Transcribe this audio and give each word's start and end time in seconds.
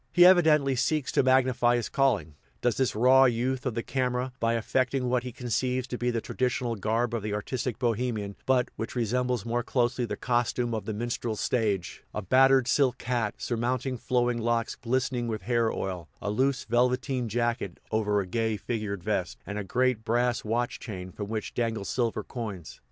He 0.11 0.25
evidently 0.25 0.75
seeks 0.75 1.11
to 1.11 1.21
magnify 1.21 1.75
his 1.75 1.87
calling, 1.87 2.33
does 2.61 2.75
this 2.75 2.95
raw 2.95 3.25
youth 3.25 3.67
of 3.67 3.75
the 3.75 3.83
camera, 3.83 4.33
by 4.39 4.53
affecting 4.55 5.07
what 5.09 5.21
he 5.21 5.31
conceives 5.31 5.85
to 5.89 5.97
be 5.99 6.09
the 6.09 6.19
traditional 6.21 6.75
garb 6.75 7.13
of 7.13 7.21
the 7.21 7.35
artistic 7.35 7.77
Bohemian, 7.77 8.35
but 8.47 8.69
which 8.77 8.95
resembles 8.95 9.45
more 9.45 9.61
closely 9.61 10.03
the 10.05 10.17
costume 10.17 10.73
of 10.73 10.85
the 10.85 10.93
minstrel 10.95 11.35
stage 11.35 12.03
a 12.15 12.21
battered 12.23 12.67
silk 12.67 12.99
hat, 13.03 13.35
surmounting 13.37 13.95
flowing 13.95 14.39
locks 14.39 14.73
glistening 14.73 15.27
with 15.27 15.43
hair 15.43 15.71
oil; 15.71 16.09
a 16.19 16.31
loose 16.31 16.63
velveteen 16.65 17.29
jacket, 17.29 17.79
over 17.91 18.19
a 18.19 18.25
gay 18.25 18.57
figured 18.57 19.03
vest; 19.03 19.37
and 19.45 19.59
a 19.59 19.63
great 19.63 20.03
brass 20.03 20.43
watch 20.43 20.79
chain, 20.79 21.11
from 21.11 21.27
which 21.29 21.53
dangle 21.53 21.85
silver 21.85 22.23
coins. 22.23 22.79